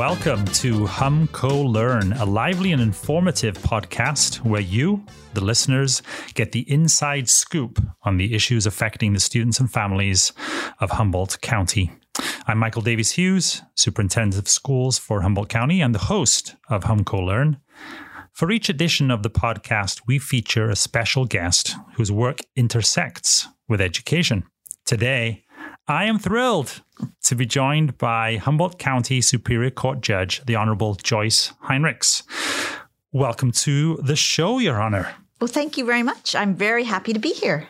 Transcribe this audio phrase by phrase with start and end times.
[0.00, 5.04] Welcome to HumCOE Learn, a lively and informative podcast where you,
[5.34, 6.00] the listeners,
[6.32, 10.32] get the inside scoop on the issues affecting the students and families
[10.80, 11.92] of Humboldt County.
[12.46, 17.26] I'm Michael Davies Hughes, Superintendent of Schools for Humboldt County and the host of HumCOE
[17.26, 17.58] Learn.
[18.32, 23.82] For each edition of the podcast, we feature a special guest whose work intersects with
[23.82, 24.44] education.
[24.86, 25.44] Today,
[25.90, 26.82] I am thrilled
[27.24, 32.22] to be joined by Humboldt County Superior Court Judge, the Honorable Joyce Hinrichs.
[33.10, 35.12] Welcome to the show, Your Honor.
[35.40, 36.36] Well, thank you very much.
[36.36, 37.66] I'm very happy to be here.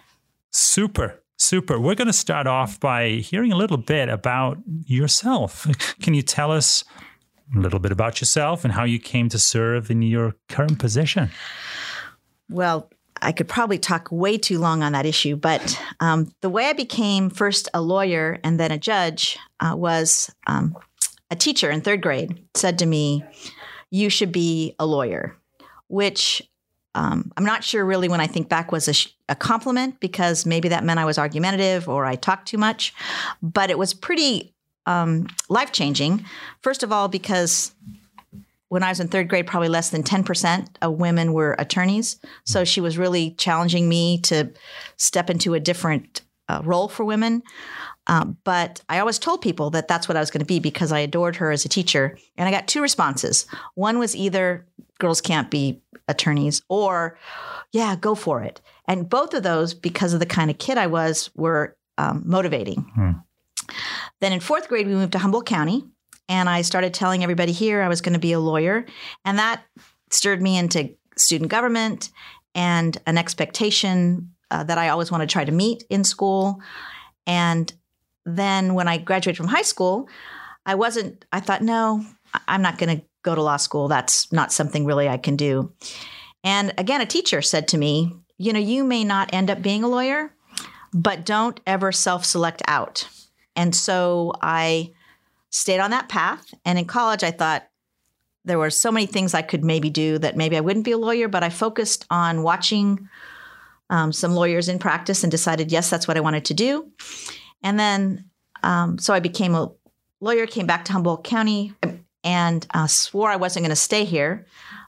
[0.51, 1.23] Super.
[1.39, 1.81] Super.
[1.81, 5.67] We're going to start off by hearing a little bit about yourself.
[6.03, 6.85] Can you tell us
[7.57, 11.31] a little bit about yourself and how you came to serve in your current position?
[12.51, 12.91] Well,
[13.23, 16.73] I could probably talk way too long on that issue, but um, the way I
[16.73, 20.77] became first a lawyer and then a judge uh, was um,
[21.31, 23.25] a teacher in third grade said to me,
[23.91, 25.37] You should be a lawyer,
[25.89, 26.43] which
[26.95, 30.45] um, I'm not sure really when I think back was a, sh- a, compliment because
[30.45, 32.93] maybe that meant I was argumentative or I talked too much,
[33.41, 34.53] but it was pretty
[34.87, 36.25] um, life changing.
[36.63, 37.73] First of all, because
[38.71, 42.21] when I was in third grade, probably less than 10% of women were attorneys.
[42.47, 44.53] So she was really challenging me to
[44.97, 47.43] step into a different uh, role for women.
[48.07, 50.93] Um, but I always told people that that's what I was going to be because
[50.93, 52.17] I adored her as a teacher.
[52.37, 53.45] And I got two responses.
[53.75, 54.65] One was either
[55.01, 57.19] girls can't be attorneys or,
[57.73, 58.61] yeah, go for it.
[58.87, 62.83] And both of those, because of the kind of kid I was, were um, motivating.
[62.95, 63.11] Hmm.
[64.21, 65.85] Then in fourth grade, we moved to Humboldt County
[66.31, 68.87] and I started telling everybody here I was going to be a lawyer.
[69.25, 69.65] And that
[70.11, 72.11] stirred me into student government
[72.55, 76.61] and an expectation uh, that I always want to try to meet in school.
[77.27, 77.71] And
[78.25, 80.09] then when I graduated from high school,
[80.65, 82.05] I wasn't, I thought, no,
[82.47, 83.89] I'm not going to go to law school.
[83.89, 85.73] That's not something really I can do.
[86.45, 89.83] And again, a teacher said to me, you know, you may not end up being
[89.83, 90.33] a lawyer,
[90.95, 93.09] but don't ever self select out.
[93.57, 94.93] And so I
[95.51, 96.55] stayed on that path.
[96.65, 97.69] And in college, I thought
[98.45, 100.99] there were so many things I could maybe do that maybe I wouldn't be a
[100.99, 103.09] lawyer, but I focused on watching
[103.91, 106.91] um, some lawyers in practice and decided, yes, that's what I wanted to do.
[107.63, 108.25] And then,
[108.63, 109.71] um, so I became a
[110.21, 111.75] lawyer, came back to Humboldt County,
[112.23, 114.47] and uh, swore I wasn't going to stay here.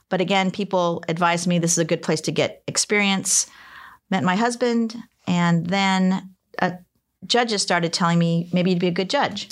[0.09, 3.47] But again, people advised me this is a good place to get experience.
[4.09, 4.95] Met my husband,
[5.27, 6.29] and then
[6.59, 6.71] uh,
[7.25, 9.49] judges started telling me maybe you'd be a good judge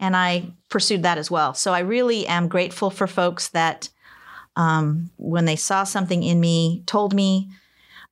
[0.00, 1.54] and I pursued that as well.
[1.54, 3.88] So I really am grateful for folks that,
[4.56, 7.50] um, when they saw something in me, told me,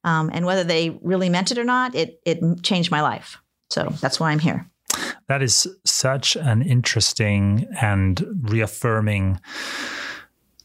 [0.05, 3.39] um, and whether they really meant it or not, it it changed my life.
[3.71, 4.67] So that's why I'm here.
[5.27, 9.41] That is such an interesting and reaffirming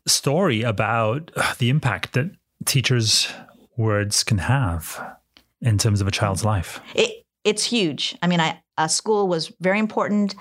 [0.05, 2.31] story about the impact that
[2.65, 3.27] teachers'
[3.75, 5.17] words can have
[5.61, 6.79] in terms of a child's life.
[6.95, 8.17] It, it's huge.
[8.21, 10.35] I mean, I, a school was very important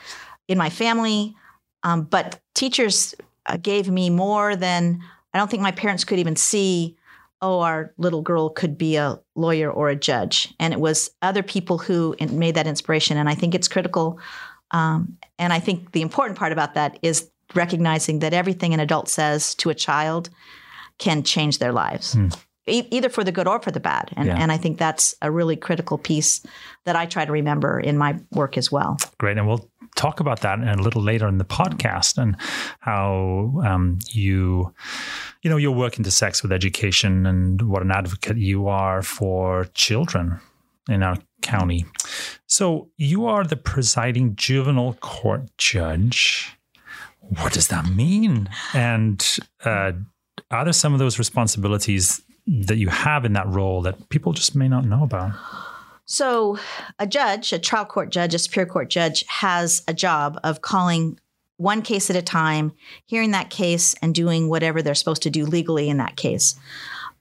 [0.49, 1.35] in my family.
[1.83, 3.15] Um, but teachers
[3.47, 5.01] uh, gave me more than
[5.35, 6.97] I don't think my parents could even see.
[7.41, 11.43] Oh, our little girl could be a lawyer or a judge, and it was other
[11.43, 13.17] people who made that inspiration.
[13.17, 14.21] And I think it's critical.
[14.71, 19.09] Um, and I think the important part about that is recognizing that everything an adult
[19.09, 20.31] says to a child
[20.99, 22.13] can change their lives.
[22.13, 22.29] Hmm
[22.67, 24.13] either for the good or for the bad.
[24.17, 24.37] And, yeah.
[24.37, 26.45] and I think that's a really critical piece
[26.85, 28.99] that I try to remember in my work as well.
[29.19, 29.37] Great.
[29.37, 32.37] And we'll talk about that a little later in the podcast and
[32.81, 34.73] how um, you,
[35.43, 40.41] you know, your work intersects with education and what an advocate you are for children
[40.89, 41.85] in our county.
[42.47, 46.57] So you are the presiding juvenile court judge.
[47.21, 48.49] What does that mean?
[48.75, 49.93] And uh,
[50.51, 54.57] are there some of those responsibilities that you have in that role that people just
[54.57, 55.33] may not know about?
[56.13, 56.59] So,
[56.99, 61.19] a judge, a trial court judge, a superior court judge, has a job of calling
[61.57, 62.73] one case at a time,
[63.07, 66.55] hearing that case, and doing whatever they're supposed to do legally in that case.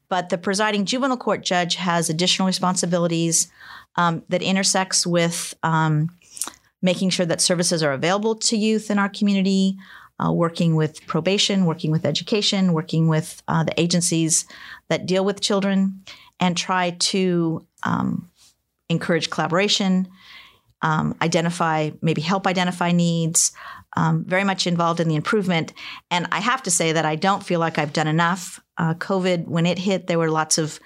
[0.10, 3.50] But the presiding juvenile court judge has additional responsibilities
[3.96, 6.10] um, that intersects with um,
[6.82, 9.78] making sure that services are available to youth in our community,
[10.20, 14.46] uh, working with probation, working with education, working with uh, the agencies
[14.90, 16.04] that deal with children,
[16.42, 18.28] and try to um,
[18.92, 20.08] encourage collaboration,
[20.82, 23.52] um, identify, maybe help identify needs.
[23.98, 25.74] Um, very much involved in the improvement.
[26.10, 28.58] And I have to say that I don't feel like I've done enough.
[28.78, 30.80] Uh, COVID, when it hit, there were lots of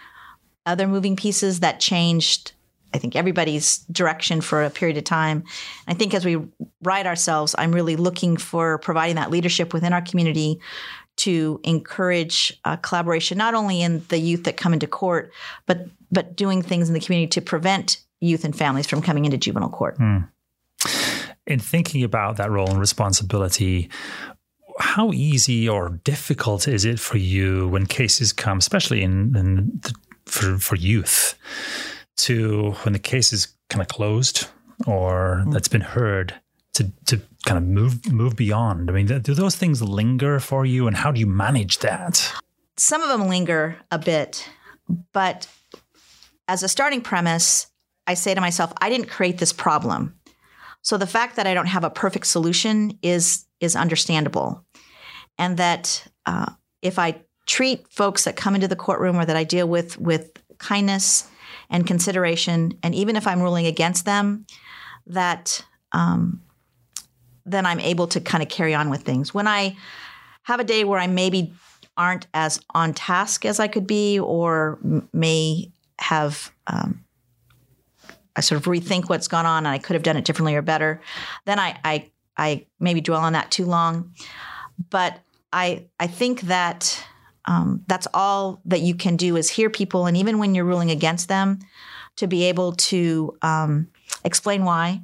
[0.65, 2.53] other moving pieces that changed
[2.95, 5.43] I think everybody's direction for a period of time.
[5.85, 6.37] I think as we
[6.81, 10.61] write ourselves, I'm really looking for providing that leadership within our community
[11.17, 15.33] to encourage uh, collaboration, not only in the youth that come into court,
[15.65, 19.37] but but doing things in the community to prevent youth and families from coming into
[19.37, 19.99] juvenile court.
[19.99, 20.27] Mm.
[21.45, 23.89] In thinking about that role and responsibility,
[24.79, 29.93] how easy or difficult is it for you when cases come, especially in, in the,
[30.25, 31.37] for for youth?
[32.17, 34.47] to when the case is kind of closed
[34.87, 35.53] or mm.
[35.53, 36.33] that's been heard
[36.73, 38.89] to to kind of move move beyond?
[38.89, 42.33] I mean, do those things linger for you, and how do you manage that?
[42.77, 44.49] Some of them linger a bit,
[45.13, 45.47] but
[46.47, 47.67] as a starting premise,
[48.07, 50.19] I say to myself, I didn't create this problem.
[50.81, 54.65] So the fact that I don't have a perfect solution is is understandable,
[55.37, 56.51] and that uh,
[56.81, 60.31] if I treat folks that come into the courtroom or that I deal with with
[60.57, 61.27] kindness
[61.69, 62.77] and consideration.
[62.83, 64.45] And even if I'm ruling against them,
[65.07, 66.41] that um,
[67.45, 69.33] then I'm able to kind of carry on with things.
[69.33, 69.75] When I
[70.43, 71.53] have a day where I maybe
[71.97, 74.79] aren't as on task as I could be, or
[75.13, 77.05] may have um,
[78.35, 80.61] I sort of rethink what's gone on and I could have done it differently or
[80.61, 81.01] better,
[81.45, 84.13] then I I, I maybe dwell on that too long.
[84.89, 85.19] But
[85.53, 87.05] I I think that
[87.45, 90.91] um, that's all that you can do is hear people, and even when you're ruling
[90.91, 91.59] against them,
[92.17, 93.87] to be able to um,
[94.23, 95.01] explain why,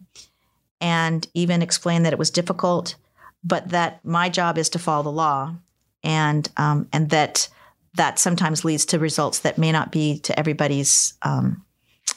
[0.80, 2.96] and even explain that it was difficult,
[3.44, 5.56] but that my job is to follow the law,
[6.04, 7.48] and um, and that
[7.96, 11.66] that sometimes leads to results that may not be to everybody's um,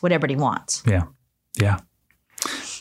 [0.01, 0.83] what everybody wants.
[0.87, 1.05] Yeah,
[1.61, 1.81] yeah.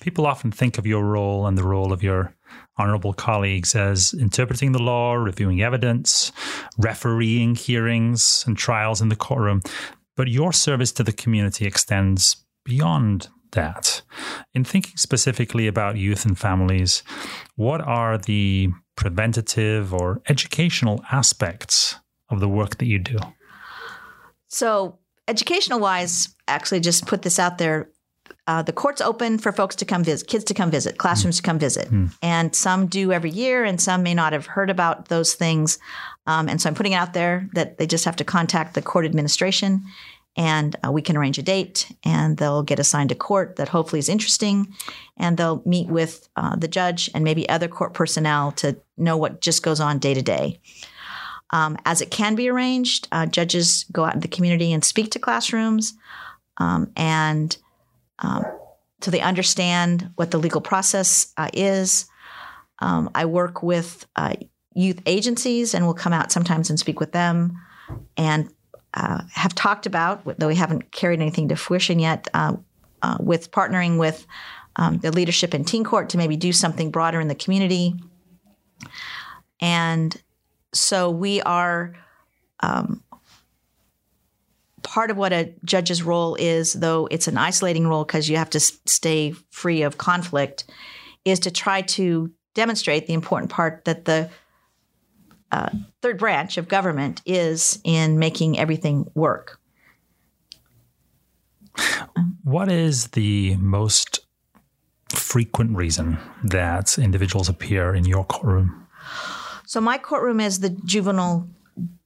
[0.02, 2.36] People often think of your role and the role of your
[2.78, 6.32] honorable colleagues as interpreting the law, reviewing evidence,
[6.78, 9.62] refereeing hearings and trials in the courtroom.
[10.16, 14.02] But your service to the community extends beyond that.
[14.54, 17.04] In thinking specifically about youth and families,
[17.56, 21.96] what are the preventative or educational aspects
[22.34, 23.18] of the work that you do?
[24.48, 27.90] So, educational wise, actually, just put this out there
[28.46, 31.42] uh, the court's open for folks to come visit, kids to come visit, classrooms mm.
[31.42, 31.90] to come visit.
[31.90, 32.14] Mm.
[32.22, 35.80] And some do every year, and some may not have heard about those things.
[36.28, 38.82] Um, and so I'm putting it out there that they just have to contact the
[38.82, 39.84] court administration
[40.36, 44.00] and uh, we can arrange a date and they'll get assigned a court that hopefully
[44.00, 44.74] is interesting
[45.16, 49.42] and they'll meet with uh, the judge and maybe other court personnel to know what
[49.42, 50.60] just goes on day to day.
[51.54, 55.12] Um, as it can be arranged, uh, judges go out in the community and speak
[55.12, 55.94] to classrooms
[56.58, 57.56] um, and
[58.20, 58.44] um,
[59.02, 62.08] so they understand what the legal process uh, is.
[62.80, 64.36] Um, I work with uh,
[64.74, 67.60] youth agencies and will come out sometimes and speak with them
[68.18, 68.50] and
[68.94, 72.56] uh, have talked about, though we haven't carried anything to fruition yet, uh,
[73.02, 74.26] uh, with partnering with
[74.76, 77.96] um, the leadership in Teen Court to maybe do something broader in the community.
[79.60, 80.16] And
[80.74, 81.94] so we are
[82.62, 83.04] um,
[84.82, 88.50] part of what a judge's role is, though it's an isolating role because you have
[88.52, 90.66] to stay free of conflict,
[91.26, 94.30] is to try to demonstrate the important part that the
[95.52, 95.70] uh,
[96.02, 99.60] third branch of government is in making everything work.
[102.44, 104.20] What is the most
[105.10, 108.83] frequent reason that individuals appear in your courtroom?
[109.74, 111.50] So, my courtroom is the juvenile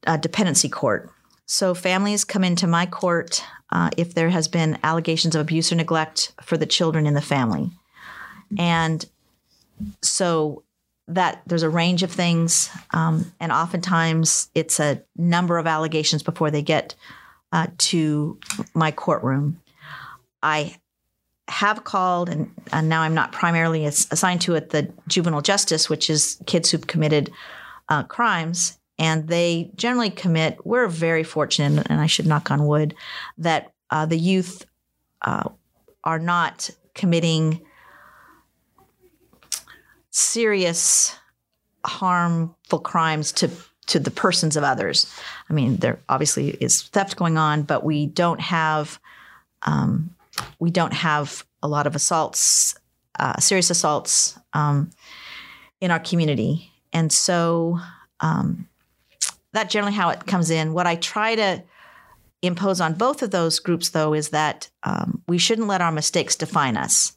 [0.05, 1.11] uh, dependency court.
[1.47, 3.43] So families come into my court
[3.73, 7.21] uh, if there has been allegations of abuse or neglect for the children in the
[7.21, 7.69] family,
[8.57, 9.05] and
[10.01, 10.63] so
[11.09, 16.49] that there's a range of things, um, and oftentimes it's a number of allegations before
[16.49, 16.95] they get
[17.51, 18.39] uh, to
[18.75, 19.59] my courtroom.
[20.41, 20.77] I
[21.49, 26.09] have called, and, and, now I'm not primarily assigned to it, the juvenile justice, which
[26.09, 27.29] is kids who've committed
[27.89, 30.65] uh, crimes and they generally commit.
[30.65, 32.95] We're very fortunate, and I should knock on wood,
[33.37, 34.65] that uh, the youth
[35.21, 35.49] uh,
[36.03, 37.61] are not committing
[40.09, 41.15] serious
[41.85, 43.49] harmful crimes to
[43.85, 45.09] to the persons of others.
[45.49, 48.99] I mean, there obviously is theft going on, but we don't have
[49.61, 50.15] um,
[50.59, 52.75] we don't have a lot of assaults,
[53.19, 54.89] uh, serious assaults um,
[55.79, 57.79] in our community, and so
[58.19, 58.67] um,
[59.53, 60.73] that's generally how it comes in.
[60.73, 61.63] What I try to
[62.41, 66.35] impose on both of those groups, though, is that um, we shouldn't let our mistakes
[66.35, 67.13] define us.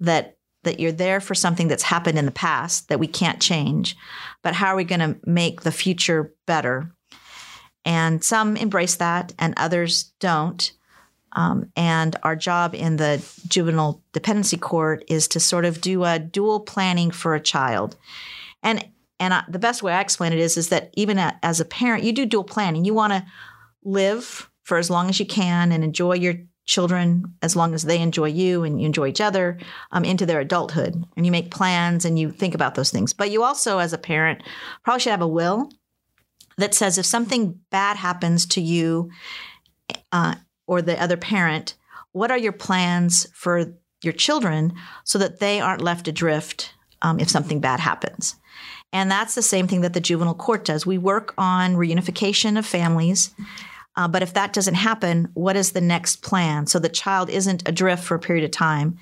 [0.00, 3.96] That that you're there for something that's happened in the past that we can't change,
[4.42, 6.92] but how are we going to make the future better?
[7.86, 10.70] And some embrace that, and others don't.
[11.32, 16.18] Um, and our job in the juvenile dependency court is to sort of do a
[16.18, 17.96] dual planning for a child.
[18.62, 18.86] And
[19.20, 22.02] and I, the best way I explain it is is that even as a parent,
[22.02, 22.84] you do dual planning.
[22.84, 23.24] You want to
[23.84, 26.34] live for as long as you can and enjoy your
[26.64, 29.58] children as long as they enjoy you and you enjoy each other
[29.92, 31.04] um, into their adulthood.
[31.16, 33.12] And you make plans and you think about those things.
[33.12, 34.42] But you also, as a parent,
[34.84, 35.70] probably should have a will
[36.56, 39.10] that says if something bad happens to you
[40.12, 40.36] uh,
[40.66, 41.74] or the other parent,
[42.12, 44.72] what are your plans for your children
[45.04, 48.36] so that they aren't left adrift um, if something bad happens?
[48.92, 50.84] And that's the same thing that the juvenile court does.
[50.84, 53.30] We work on reunification of families
[53.96, 57.68] uh, but if that doesn't happen, what is the next plan so the child isn't
[57.68, 58.98] adrift for a period of time?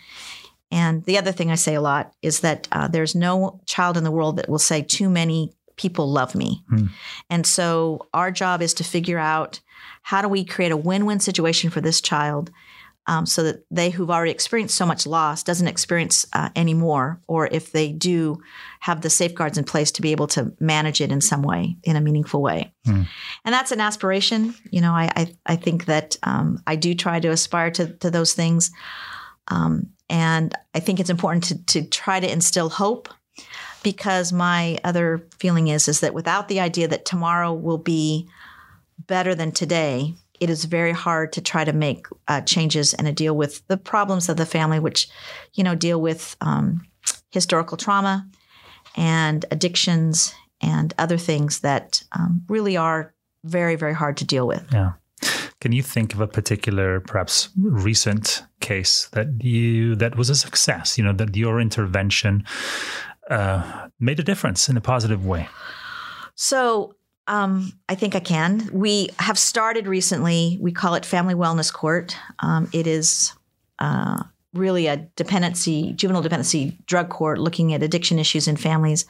[0.71, 4.05] And the other thing I say a lot is that uh, there's no child in
[4.05, 6.65] the world that will say, too many people love me.
[6.69, 6.87] Hmm.
[7.31, 9.61] And so our job is to figure out
[10.03, 12.51] how do we create a win win situation for this child
[13.09, 17.49] um, so that they who've already experienced so much loss doesn't experience uh, anymore, or
[17.51, 18.41] if they do,
[18.81, 21.97] have the safeguards in place to be able to manage it in some way, in
[21.97, 22.73] a meaningful way.
[22.87, 23.07] Mm.
[23.45, 24.55] And that's an aspiration.
[24.71, 28.11] You know, I I, I think that um, I do try to aspire to to
[28.11, 28.71] those things,
[29.49, 33.09] um, and I think it's important to to try to instill hope.
[33.85, 38.29] Because my other feeling is is that without the idea that tomorrow will be
[39.07, 43.13] better than today, it is very hard to try to make uh, changes and to
[43.13, 45.09] deal with the problems of the family, which,
[45.55, 46.87] you know, deal with um,
[47.31, 48.27] historical trauma
[48.97, 53.15] and addictions and other things that um, really are
[53.45, 54.65] very, very hard to deal with.
[54.73, 54.93] Yeah.
[55.61, 60.97] Can you think of a particular, perhaps recent case that you that was a success?
[60.97, 62.45] You know, that your intervention
[63.29, 65.49] uh, made a difference in a positive way.
[66.37, 66.95] So
[67.29, 68.69] um, I think I can.
[68.73, 70.59] We have started recently.
[70.61, 72.17] We call it Family Wellness Court.
[72.41, 73.35] Um, it is
[73.79, 79.05] uh, really a dependency, juvenile dependency drug court, looking at addiction issues in families.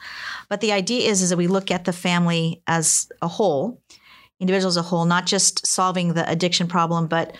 [0.49, 3.81] But the idea is, is that we look at the family as a whole,
[4.39, 7.35] individuals as a whole, not just solving the addiction problem, but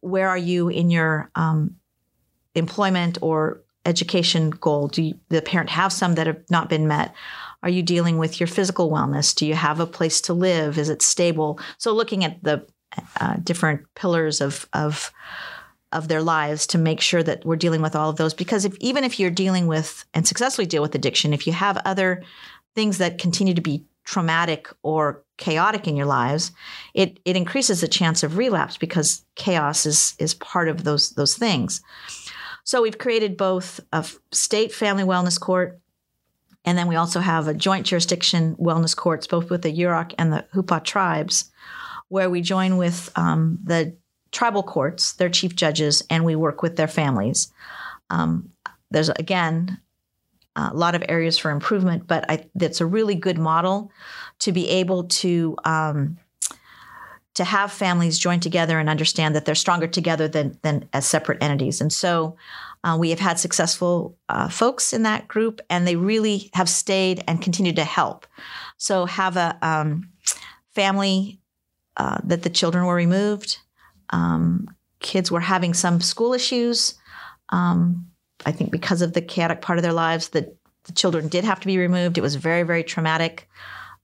[0.00, 1.76] where are you in your um,
[2.54, 4.86] employment or education goal?
[4.86, 7.12] Do you, the parent have some that have not been met?
[7.62, 9.34] Are you dealing with your physical wellness?
[9.34, 10.78] Do you have a place to live?
[10.78, 11.60] Is it stable?
[11.78, 12.66] So looking at the
[13.20, 15.12] uh, different pillars of of
[15.92, 18.74] of their lives to make sure that we're dealing with all of those because if
[18.80, 22.22] even if you're dealing with and successfully deal with addiction if you have other
[22.74, 26.52] things that continue to be traumatic or chaotic in your lives
[26.94, 31.34] it it increases the chance of relapse because chaos is is part of those those
[31.34, 31.82] things
[32.64, 35.80] so we've created both a state family wellness court
[36.64, 40.32] and then we also have a joint jurisdiction wellness courts, both with the Yurok and
[40.32, 41.50] the Hupa tribes,
[42.08, 43.96] where we join with um, the
[44.30, 47.52] tribal courts, their chief judges, and we work with their families.
[48.10, 48.50] Um,
[48.90, 49.80] there's, again,
[50.54, 53.90] a lot of areas for improvement, but I, that's a really good model
[54.40, 56.18] to be able to um,
[57.34, 61.42] to have families join together and understand that they're stronger together than than as separate
[61.42, 61.80] entities.
[61.80, 62.36] And so
[62.84, 67.22] uh, we have had successful uh, folks in that group, and they really have stayed
[67.28, 68.26] and continued to help.
[68.76, 70.10] So, have a um,
[70.74, 71.40] family
[71.96, 73.58] uh, that the children were removed,
[74.10, 74.68] um,
[75.00, 76.94] kids were having some school issues.
[77.50, 78.06] Um,
[78.46, 81.60] I think because of the chaotic part of their lives, that the children did have
[81.60, 82.18] to be removed.
[82.18, 83.48] It was very, very traumatic.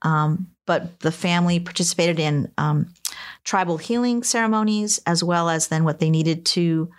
[0.02, 2.92] Um, but the family participated in um,
[3.44, 6.90] tribal healing ceremonies as well as then what they needed to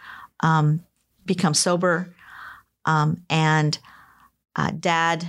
[0.41, 0.83] um,
[1.29, 2.13] become sober.
[2.86, 3.77] Um, and
[4.55, 5.25] uh, dad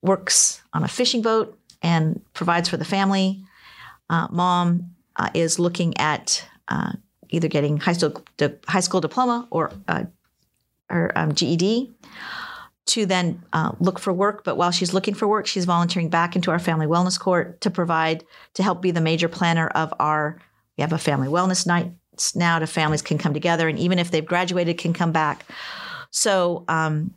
[0.00, 3.42] works on a fishing boat and provides for the family.
[4.08, 6.92] Uh, mom uh, is looking at uh,
[7.28, 10.04] either getting high school, di- high school diploma or, uh,
[10.88, 11.92] or um, GED
[12.86, 14.44] to then uh, look for work.
[14.44, 17.70] But while she's looking for work, she's volunteering back into our family wellness court to
[17.70, 20.40] provide, to help be the major planner of our,
[20.78, 21.92] we have a family wellness night
[22.34, 25.44] now to families can come together and even if they've graduated can come back.
[26.10, 27.14] So um,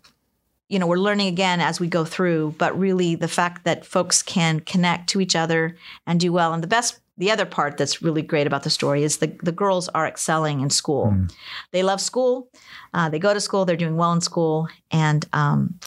[0.67, 4.21] you know we're learning again as we go through but really the fact that folks
[4.23, 5.75] can connect to each other
[6.05, 6.53] and do well.
[6.53, 9.51] And the best the other part that's really great about the story is the, the
[9.51, 11.07] girls are excelling in school.
[11.07, 11.33] Mm.
[11.71, 12.49] they love school.
[12.93, 15.79] Uh, they go to school they're doing well in school and um,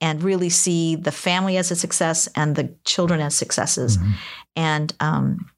[0.00, 3.96] and really see the family as a success and the children as successes.
[3.96, 4.12] Mm-hmm.
[4.56, 5.50] and um,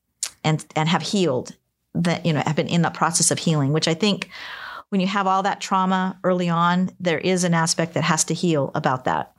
[0.45, 1.57] and and have healed
[1.99, 4.31] that you know have been in the process of healing which i think
[4.91, 8.35] when you have all that trauma early on there is an aspect that has to
[8.35, 9.33] heal about that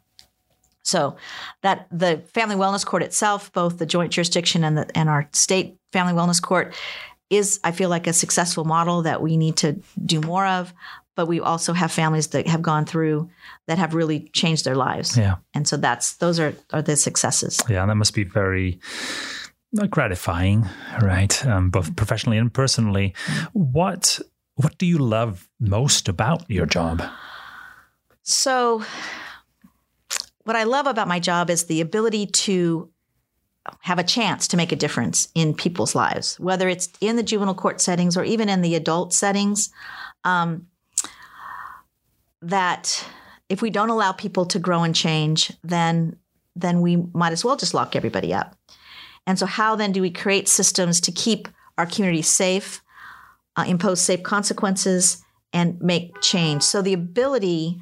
[0.83, 1.17] so
[1.61, 5.77] that the family wellness court itself both the joint jurisdiction and the and our state
[5.91, 6.75] family wellness court
[7.29, 10.73] is, I feel like, a successful model that we need to do more of.
[11.15, 13.29] But we also have families that have gone through
[13.67, 15.17] that have really changed their lives.
[15.17, 15.35] Yeah.
[15.53, 17.61] And so that's those are are the successes.
[17.67, 18.79] Yeah, and that must be very
[19.89, 20.67] gratifying,
[21.01, 21.45] right?
[21.45, 23.13] Um, both professionally and personally.
[23.53, 24.19] What
[24.55, 27.01] what do you love most about your job?
[28.23, 28.83] So,
[30.43, 32.89] what I love about my job is the ability to
[33.81, 37.55] have a chance to make a difference in people's lives, whether it's in the juvenile
[37.55, 39.69] court settings or even in the adult settings.
[40.23, 40.67] Um,
[42.41, 43.05] that
[43.47, 46.17] if we don't allow people to grow and change, then
[46.55, 48.58] then we might as well just lock everybody up.
[49.29, 52.81] And so, how then do we create systems to keep our community safe,
[53.55, 56.63] uh, impose safe consequences, and make change?
[56.63, 57.77] So, the ability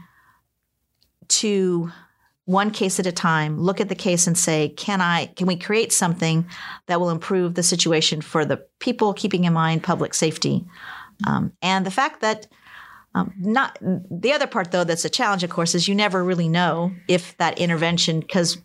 [1.30, 1.90] to
[2.44, 5.58] one case at a time look at the case and say can i can we
[5.58, 6.46] create something
[6.86, 10.66] that will improve the situation for the people keeping in mind public safety
[11.28, 12.48] um, and the fact that
[13.16, 16.48] um, not the other part though that's a challenge of course is you never really
[16.48, 18.58] know if that intervention because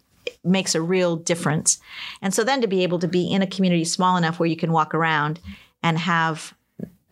[0.45, 1.79] makes a real difference
[2.21, 4.57] and so then to be able to be in a community small enough where you
[4.57, 5.39] can walk around
[5.83, 6.55] and have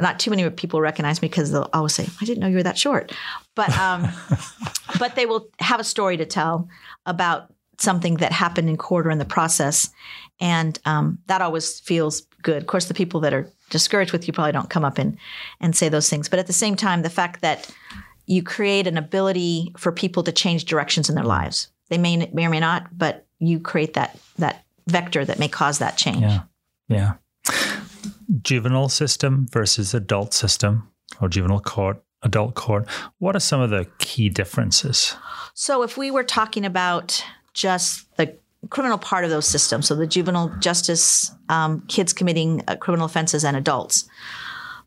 [0.00, 2.62] not too many people recognize me because they'll always say, "I didn't know you were
[2.62, 3.12] that short,"
[3.54, 4.08] but um,
[4.98, 6.68] but they will have a story to tell
[7.06, 9.90] about something that happened in court or in the process,
[10.40, 12.62] and um, that always feels good.
[12.62, 15.16] Of course, the people that are discouraged with you probably don't come up and
[15.60, 17.70] and say those things, but at the same time, the fact that
[18.26, 21.68] you create an ability for people to change directions in their lives.
[21.90, 25.78] They may, may or may not, but you create that that vector that may cause
[25.78, 26.22] that change.
[26.22, 26.42] Yeah,
[26.88, 27.12] yeah
[28.42, 30.88] juvenile system versus adult system
[31.20, 32.88] or juvenile court, adult court.
[33.18, 35.16] What are some of the key differences?
[35.54, 38.36] So, if we were talking about just the
[38.68, 43.44] criminal part of those systems, so the juvenile justice, um, kids committing uh, criminal offenses,
[43.44, 44.08] and adults,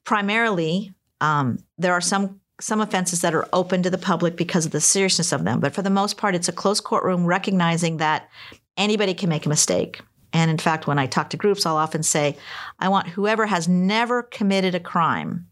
[0.04, 4.72] primarily um, there are some some offenses that are open to the public because of
[4.72, 5.60] the seriousness of them.
[5.60, 8.30] But for the most part, it's a closed courtroom recognizing that
[8.78, 10.00] anybody can make a mistake.
[10.32, 12.38] And in fact, when I talk to groups, I'll often say,
[12.80, 15.48] I want whoever has never committed a crime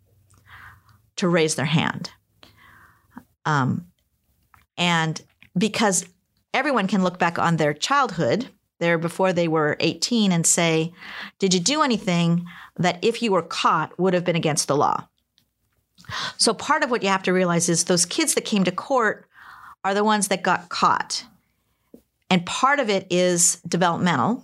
[1.18, 2.12] to raise their hand.
[3.46, 3.88] Um,
[4.78, 5.22] and
[5.58, 6.06] because
[6.54, 8.48] everyone can look back on their childhood,
[8.80, 10.94] there before they were 18, and say,
[11.40, 12.46] Did you do anything
[12.78, 15.10] that if you were caught would have been against the law?
[16.38, 19.28] So part of what you have to realize is those kids that came to court
[19.84, 21.26] are the ones that got caught.
[22.30, 24.44] And part of it is developmental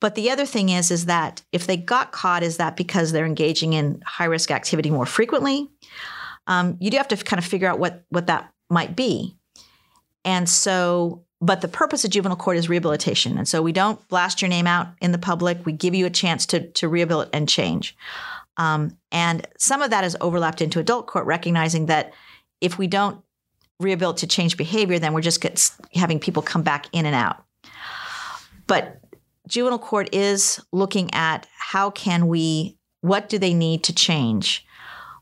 [0.00, 3.26] but the other thing is, is that if they got caught, is that because they're
[3.26, 5.70] engaging in high risk activity more frequently?
[6.46, 9.36] Um, you do have to kind of figure out what what that might be.
[10.24, 13.38] And so, but the purpose of juvenile court is rehabilitation.
[13.38, 15.64] And so we don't blast your name out in the public.
[15.64, 17.96] We give you a chance to to rehabilitate and change.
[18.56, 22.12] Um, and some of that is overlapped into adult court, recognizing that
[22.60, 23.22] if we don't
[23.78, 27.44] rehabilitate to change behavior, then we're just get, having people come back in and out.
[28.66, 29.00] But
[29.46, 34.66] juvenile court is looking at how can we, what do they need to change?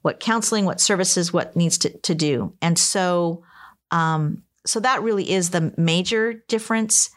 [0.02, 2.54] What counseling, what services, what needs to, to do.
[2.62, 3.42] And so,
[3.90, 7.10] um, so that really is the major difference.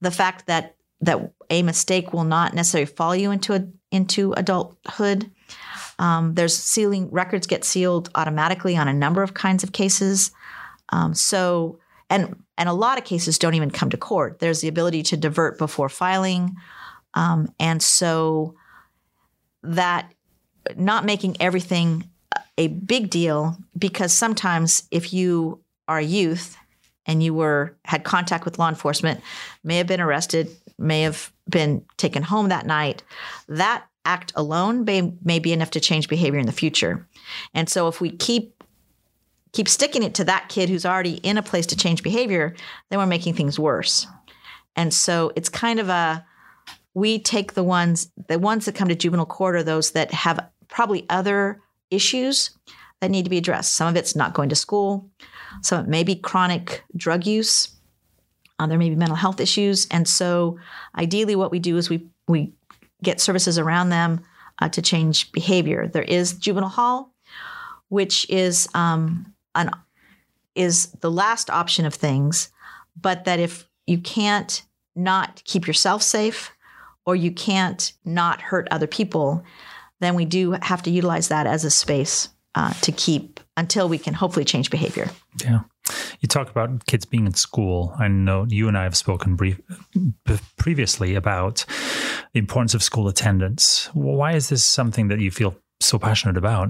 [0.00, 5.30] The fact that that a mistake will not necessarily follow you into a, into adulthood.
[5.98, 10.30] Um, there's sealing records get sealed automatically on a number of kinds of cases.
[10.90, 11.78] Um, so
[12.10, 14.38] and and a lot of cases don't even come to court.
[14.38, 16.56] There's the ability to divert before filing,
[17.14, 18.54] um, and so
[19.62, 20.12] that
[20.76, 22.08] not making everything
[22.56, 26.56] a big deal because sometimes if you are a youth
[27.06, 29.20] and you were had contact with law enforcement,
[29.64, 33.02] may have been arrested, may have been taken home that night,
[33.48, 37.06] that act alone may, may be enough to change behavior in the future.
[37.54, 38.54] And so if we keep
[39.52, 42.54] keep sticking it to that kid who's already in a place to change behavior,
[42.90, 44.06] then we're making things worse.
[44.76, 46.24] And so it's kind of a
[46.94, 50.48] we take the ones the ones that come to juvenile court are those that have
[50.68, 51.60] probably other
[51.90, 52.50] issues
[53.00, 53.74] that need to be addressed.
[53.74, 55.08] Some of it's not going to school,
[55.62, 57.68] some it may be chronic drug use.
[58.58, 60.58] Uh, there may be mental health issues, and so
[60.96, 62.52] ideally, what we do is we we
[63.02, 64.20] get services around them
[64.58, 65.86] uh, to change behavior.
[65.86, 67.14] There is juvenile hall,
[67.88, 69.70] which is um, an
[70.54, 72.50] is the last option of things,
[73.00, 74.62] but that if you can't
[74.96, 76.50] not keep yourself safe
[77.06, 79.44] or you can't not hurt other people,
[80.00, 83.98] then we do have to utilize that as a space uh, to keep until we
[83.98, 85.08] can hopefully change behavior.
[85.42, 85.60] Yeah.
[86.20, 87.94] You talk about kids being in school.
[87.98, 89.60] I know you and I have spoken brief,
[90.56, 91.64] previously about
[92.32, 93.88] the importance of school attendance.
[93.94, 96.68] Why is this something that you feel so passionate about?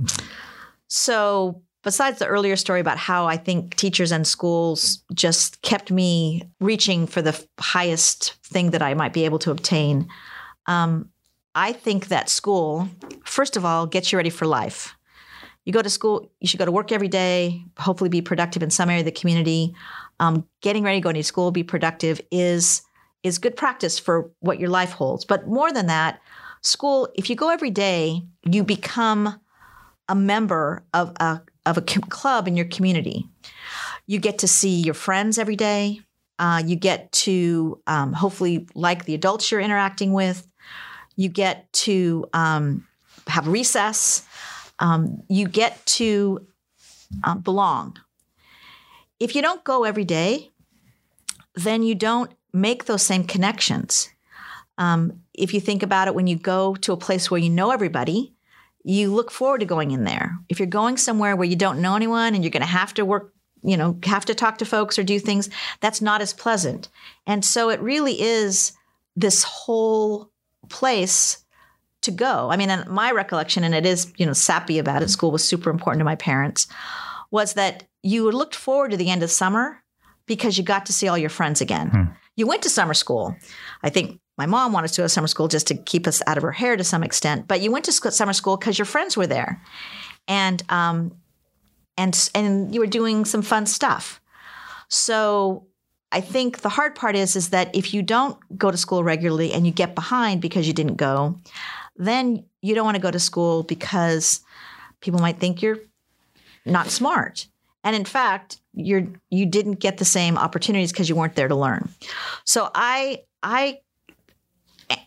[0.89, 6.43] So, besides the earlier story about how I think teachers and schools just kept me
[6.61, 10.09] reaching for the highest thing that I might be able to obtain,
[10.67, 11.11] um,
[11.55, 12.89] I think that school,
[13.25, 14.95] first of all, gets you ready for life.
[15.69, 18.71] You go to school, you should go to work every day, hopefully be productive in
[18.71, 19.75] some area of the community.
[20.19, 22.81] Um, getting ready to go to school, be productive is
[23.23, 25.27] is good practice for what your life holds.
[25.27, 26.23] But more than that,
[26.63, 29.39] school, if you go every day, you become
[30.09, 33.27] a member of a of a club in your community.
[34.07, 36.01] You get to see your friends every day.
[36.39, 40.49] Uh, you get to um, hopefully like the adults you're interacting with.
[41.17, 42.87] You get to um,
[43.27, 44.25] have recess.
[44.79, 46.47] Um, you get to
[47.25, 47.99] uh, belong.
[49.19, 50.53] If you don't go every day,
[51.55, 54.09] then you don't make those same connections.
[54.77, 57.71] Um, if you think about it, when you go to a place where you know
[57.73, 58.35] everybody,
[58.85, 60.39] you look forward to going in there.
[60.49, 63.05] If you're going somewhere where you don't know anyone and you're going to have to
[63.05, 66.89] work, you know, have to talk to folks or do things, that's not as pleasant.
[67.27, 68.73] And so it really is
[69.17, 70.31] this whole
[70.69, 71.45] place
[72.03, 72.51] to go.
[72.51, 75.45] I mean, and my recollection, and it is, you know, sappy about it, school was
[75.45, 76.67] super important to my parents,
[77.31, 79.83] was that you looked forward to the end of summer
[80.27, 81.89] because you got to see all your friends again.
[81.89, 82.03] Hmm.
[82.37, 83.35] You went to summer school.
[83.83, 86.37] I think my mom wanted to go to summer school just to keep us out
[86.37, 89.17] of her hair to some extent, but you went to summer school because your friends
[89.17, 89.61] were there,
[90.29, 91.13] and um,
[91.97, 94.21] and and you were doing some fun stuff.
[94.89, 95.67] So
[96.13, 99.53] I think the hard part is is that if you don't go to school regularly
[99.53, 101.37] and you get behind because you didn't go,
[101.99, 104.41] then you don't want to go to school because
[105.01, 105.79] people might think you're
[106.65, 107.47] not smart.
[107.85, 111.55] And in fact, you're you didn't get the same opportunities because you weren't there to
[111.55, 111.89] learn.
[112.45, 113.81] So I I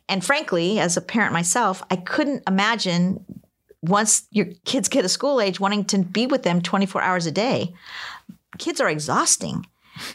[0.07, 3.25] and frankly, as a parent myself, I couldn't imagine
[3.81, 7.31] once your kids get to school age wanting to be with them 24 hours a
[7.31, 7.73] day.
[8.57, 9.65] Kids are exhausting.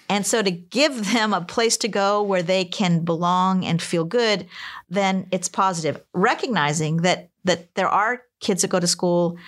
[0.09, 4.05] And so to give them a place to go where they can belong and feel
[4.05, 4.47] good,
[4.89, 6.03] then it's positive.
[6.13, 9.39] Recognizing that that there are kids that go to school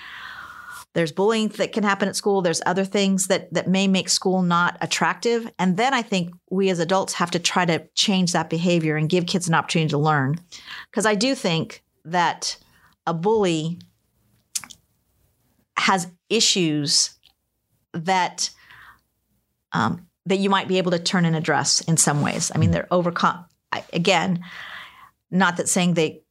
[0.94, 2.42] there's bullying that can happen at school.
[2.42, 5.48] There's other things that that may make school not attractive.
[5.58, 9.08] And then I think we as adults have to try to change that behavior and
[9.08, 10.40] give kids an opportunity to learn.
[10.90, 12.56] Because I do think that
[13.06, 13.78] a bully
[15.76, 17.16] has issues
[17.92, 18.50] that
[19.72, 22.52] um, that you might be able to turn and address in some ways.
[22.54, 23.44] I mean, they're overcome.
[23.92, 24.44] Again,
[25.30, 26.22] not that saying they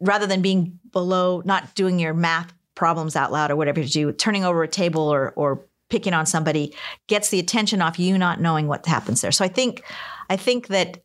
[0.00, 4.12] rather than being below, not doing your math problems out loud or whatever you do,
[4.12, 6.74] turning over a table or or picking on somebody
[7.06, 9.32] gets the attention off you not knowing what happens there.
[9.32, 9.84] So I think
[10.30, 11.02] I think that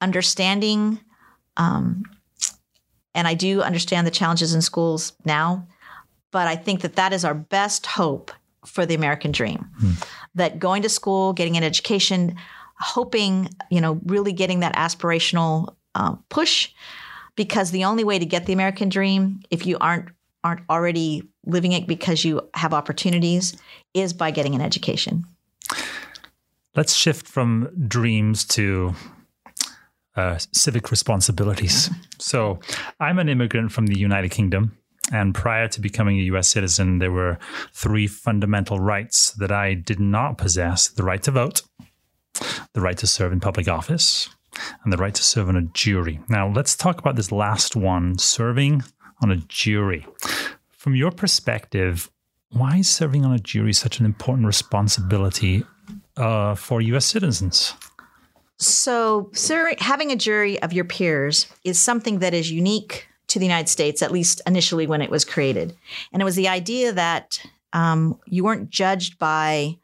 [0.00, 1.00] understanding
[1.56, 2.02] um,
[3.14, 5.66] and I do understand the challenges in schools now,
[6.30, 8.30] but I think that that is our best hope
[8.66, 9.68] for the American dream.
[9.78, 9.92] Hmm.
[10.34, 12.36] That going to school, getting an education,
[12.78, 16.70] hoping, you know, really getting that aspirational uh, push
[17.36, 20.08] because the only way to get the American dream, if you aren't
[20.44, 23.56] aren't already living it because you have opportunities
[23.94, 25.24] is by getting an education.
[26.76, 28.94] Let's shift from dreams to
[30.14, 31.90] uh, civic responsibilities.
[32.18, 32.60] So,
[33.00, 34.78] I'm an immigrant from the United Kingdom.
[35.12, 37.38] And prior to becoming a US citizen, there were
[37.72, 41.62] three fundamental rights that I did not possess the right to vote,
[42.72, 44.28] the right to serve in public office,
[44.82, 46.20] and the right to serve on a jury.
[46.28, 48.82] Now, let's talk about this last one serving
[49.22, 50.06] on a jury.
[50.70, 52.10] From your perspective,
[52.50, 55.64] why is serving on a jury such an important responsibility
[56.16, 57.04] uh, for U.S.
[57.04, 57.74] citizens?
[58.58, 63.44] So, sir, having a jury of your peers is something that is unique to the
[63.44, 65.76] United States, at least initially when it was created.
[66.12, 67.40] And it was the idea that
[67.72, 69.78] um, you weren't judged by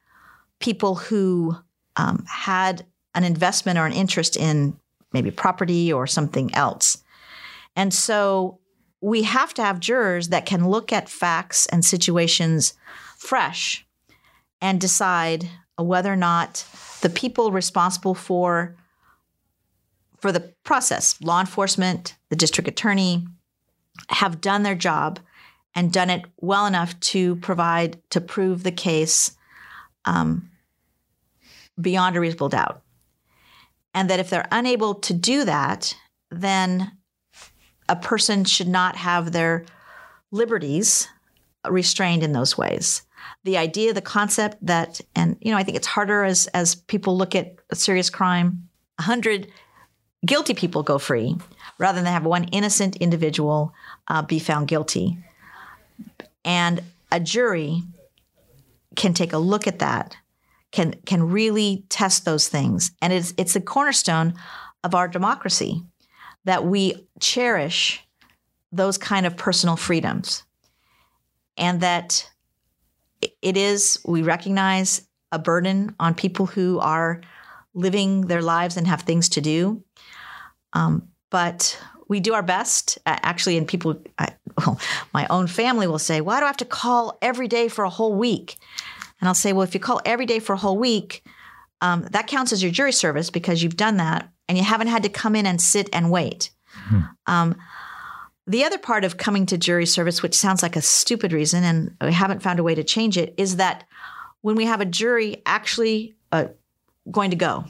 [0.60, 1.56] people who
[1.96, 4.76] um, had an investment or an interest in
[5.12, 7.02] maybe property or something else.
[7.76, 8.58] And so
[9.00, 12.74] we have to have jurors that can look at facts and situations
[13.18, 13.84] fresh
[14.60, 16.64] and decide whether or not
[17.00, 18.76] the people responsible for
[20.22, 23.26] for the process law enforcement the district attorney
[24.08, 25.18] have done their job
[25.74, 29.36] and done it well enough to provide to prove the case
[30.04, 30.50] um,
[31.80, 32.82] beyond a reasonable doubt
[33.92, 35.94] and that if they're unable to do that
[36.30, 36.92] then
[37.88, 39.66] a person should not have their
[40.30, 41.08] liberties
[41.68, 43.02] restrained in those ways.
[43.44, 47.16] the idea, the concept that, and you know, I think it's harder as as people
[47.16, 48.68] look at a serious crime.
[48.98, 49.48] A hundred
[50.24, 51.36] guilty people go free
[51.78, 53.72] rather than have one innocent individual
[54.08, 55.18] uh, be found guilty.
[56.44, 57.82] And a jury
[58.96, 60.16] can take a look at that,
[60.70, 64.34] can can really test those things, and it's it's a cornerstone
[64.84, 65.82] of our democracy
[66.44, 68.02] that we cherish
[68.72, 70.42] those kind of personal freedoms,
[71.56, 72.28] and that
[73.20, 77.20] it is we recognize a burden on people who are
[77.74, 79.82] living their lives and have things to do.
[80.72, 82.98] Um, but we do our best.
[83.06, 84.78] Actually, and people, I, well,
[85.14, 87.90] my own family will say, "Why do I have to call every day for a
[87.90, 88.56] whole week?"
[89.20, 91.24] And I'll say, "Well, if you call every day for a whole week,
[91.80, 95.02] um, that counts as your jury service because you've done that, and you haven't had
[95.04, 97.00] to come in and sit and wait." Hmm.
[97.26, 97.56] Um,
[98.46, 101.96] the other part of coming to jury service, which sounds like a stupid reason, and
[102.00, 103.84] we haven't found a way to change it, is that
[104.40, 106.46] when we have a jury actually uh,
[107.10, 107.64] going to go,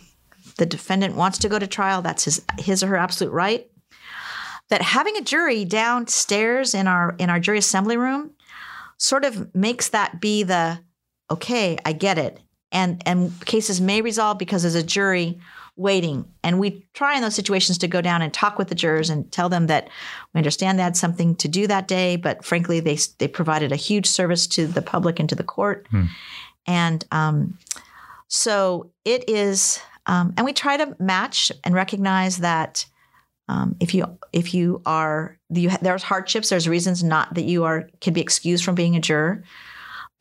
[0.56, 3.68] the defendant wants to go to trial, that's his his or her absolute right.
[4.68, 8.32] That having a jury downstairs in our in our jury assembly room
[8.96, 10.80] sort of makes that be the
[11.30, 15.40] okay, I get it, and and cases may resolve because there's a jury
[15.76, 16.26] waiting.
[16.44, 19.30] And we try in those situations to go down and talk with the jurors and
[19.32, 19.88] tell them that
[20.32, 23.76] we understand they had something to do that day, but frankly, they they provided a
[23.76, 25.86] huge service to the public and to the court.
[25.90, 26.04] Hmm.
[26.66, 27.58] And um,
[28.28, 32.86] so it is, um, and we try to match and recognize that
[33.48, 37.88] um, if you if you are you, there's hardships, there's reasons not that you are
[38.00, 39.42] can be excused from being a juror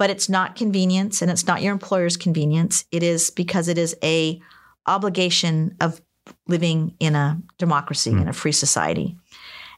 [0.01, 2.85] but it's not convenience and it's not your employer's convenience.
[2.91, 4.41] It is because it is a
[4.87, 6.01] obligation of
[6.47, 8.21] living in a democracy, mm.
[8.21, 9.15] in a free society.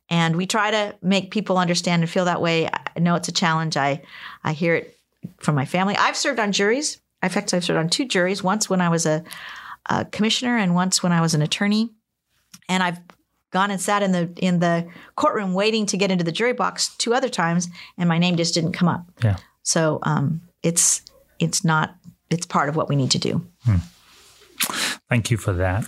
[0.10, 2.70] And we try to make people understand and feel that way.
[2.70, 3.76] I know it's a challenge.
[3.76, 4.02] I,
[4.46, 4.98] I hear it
[5.40, 5.98] from my family.
[5.98, 7.02] I've served on juries.
[7.22, 9.26] In fact, I've served on two juries, once when I was a,
[9.88, 11.92] a commissioner and once when I was an attorney.
[12.70, 13.00] And I've
[13.52, 16.96] gone and sat in the in the courtroom waiting to get into the jury box
[16.98, 19.06] two other times, and my name just didn't come up.
[19.24, 19.38] Yeah.
[19.62, 21.02] So um, it's
[21.40, 21.96] it's not
[22.30, 23.46] it's part of what we need to do.
[23.66, 23.78] Hmm.
[25.10, 25.86] Thank you for that.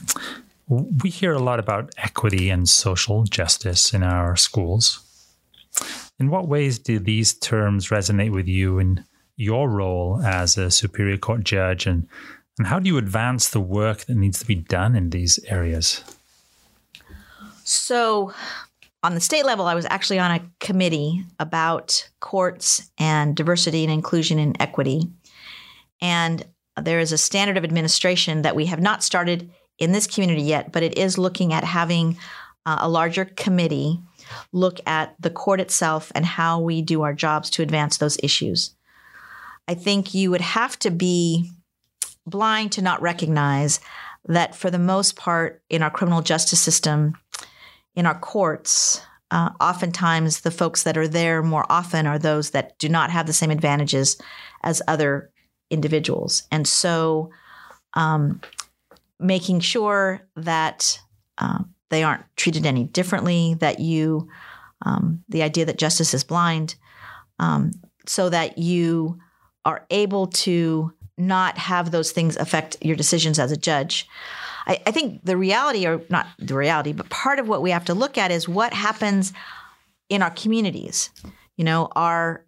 [0.67, 5.01] We hear a lot about equity and social justice in our schools.
[6.19, 9.03] In what ways do these terms resonate with you in
[9.35, 12.07] your role as a Superior Court judge, and,
[12.57, 16.03] and how do you advance the work that needs to be done in these areas?
[17.63, 18.33] So,
[19.03, 23.93] on the state level, I was actually on a committee about courts and diversity and
[23.93, 25.09] inclusion and equity.
[26.01, 26.43] And
[26.81, 30.71] there is a standard of administration that we have not started in this community yet,
[30.71, 32.17] but it is looking at having
[32.65, 33.99] uh, a larger committee
[34.51, 38.75] look at the court itself and how we do our jobs to advance those issues.
[39.67, 41.51] I think you would have to be
[42.25, 43.79] blind to not recognize
[44.27, 47.13] that for the most part in our criminal justice system,
[47.95, 52.77] in our courts, uh, oftentimes the folks that are there more often are those that
[52.79, 54.17] do not have the same advantages
[54.63, 55.31] as other
[55.69, 56.43] individuals.
[56.51, 57.31] And so
[57.93, 58.41] um,
[59.19, 60.99] making sure that
[61.37, 61.59] uh,
[61.89, 64.29] they aren't treated any differently, that you,
[64.83, 66.75] um, the idea that justice is blind,
[67.39, 67.71] um,
[68.07, 69.19] so that you
[69.63, 74.07] are able to not have those things affect your decisions as a judge.
[74.67, 77.85] I, I think the reality, or not the reality, but part of what we have
[77.85, 79.33] to look at is what happens
[80.09, 81.09] in our communities.
[81.55, 82.45] You know, our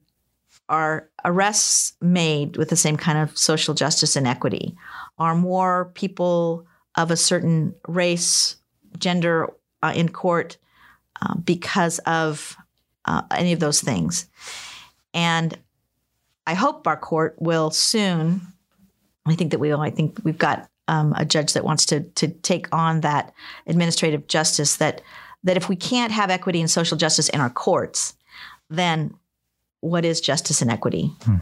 [0.70, 4.76] are arrests made with the same kind of social justice and equity?
[5.18, 8.58] Are more people of a certain race,
[8.98, 9.48] gender
[9.82, 10.58] uh, in court
[11.22, 12.58] uh, because of
[13.06, 14.28] uh, any of those things?
[15.14, 15.58] And
[16.46, 18.42] I hope our court will soon.
[19.28, 19.82] I think that we will.
[19.82, 23.34] I think we've got um, a judge that wants to to take on that
[23.66, 24.78] administrative justice.
[24.78, 25.02] That
[25.44, 28.16] that if we can't have equity and social justice in our courts,
[28.70, 29.14] then
[29.82, 31.12] what is justice and equity?
[31.24, 31.38] Hmm.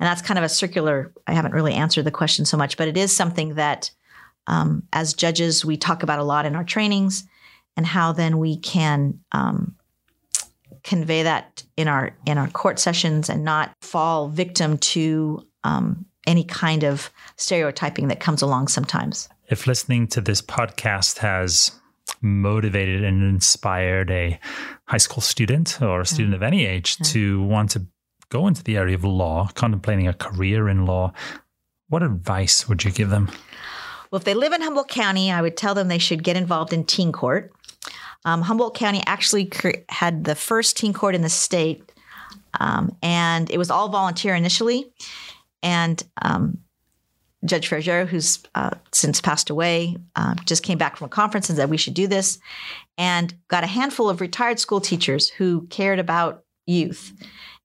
[0.00, 2.88] And that's kind of a circular, I haven't really answered the question so much, but
[2.88, 3.90] it is something that
[4.46, 7.24] um, as judges, we talk about a lot in our trainings
[7.76, 9.74] and how then we can um,
[10.84, 16.44] convey that in our in our court sessions and not fall victim to um, any
[16.44, 19.28] kind of stereotyping that comes along sometimes.
[19.48, 21.72] If listening to this podcast has
[22.20, 24.38] motivated and inspired a
[24.84, 27.86] high school student or a student of any age to want to
[28.28, 31.12] go into the area of law, contemplating a career in law,
[31.88, 33.30] what advice would you give them?
[34.10, 36.72] Well, if they live in Humboldt County, I would tell them they should get involved
[36.72, 37.52] in teen court.
[38.24, 41.92] Um, Humboldt County actually cre- had the first teen court in the state
[42.60, 44.90] Um, and it was all volunteer initially.
[45.62, 46.58] And um,
[47.44, 51.56] Judge Ferriero, who's uh, since passed away, uh, just came back from a conference and
[51.56, 52.38] said we should do this,
[52.96, 57.12] and got a handful of retired school teachers who cared about youth,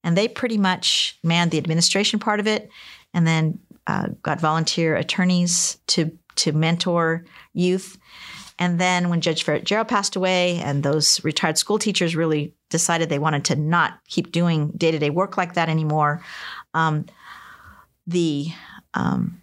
[0.02, 2.70] and they pretty much manned the administration part of it,
[3.12, 7.98] and then uh, got volunteer attorneys to to mentor youth.
[8.58, 13.18] And then when Judge Ferriero passed away, and those retired school teachers really decided they
[13.18, 16.22] wanted to not keep doing day to day work like that anymore,
[16.74, 17.06] um,
[18.06, 18.48] the
[18.94, 19.42] um,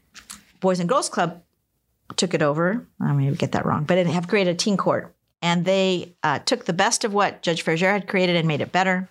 [0.59, 1.41] Boys and Girls Club
[2.15, 2.85] took it over.
[2.99, 5.13] I may get that wrong, but they have created a teen court.
[5.41, 8.71] And they uh, took the best of what Judge Ferriero had created and made it
[8.71, 9.09] better.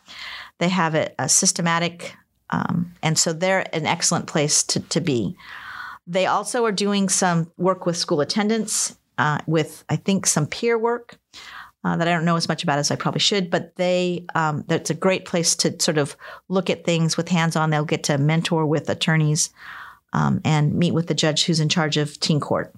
[0.58, 2.14] They have a, a systematic,
[2.50, 5.36] um, and so they're an excellent place to, to be.
[6.06, 10.78] They also are doing some work with school attendance, uh, with I think some peer
[10.78, 11.18] work
[11.84, 13.50] uh, that I don't know as much about as I probably should.
[13.50, 16.16] But they, um, that's a great place to sort of
[16.48, 17.70] look at things with hands on.
[17.70, 19.50] They'll get to mentor with attorneys
[20.12, 22.74] um, and meet with the judge who's in charge of teen court.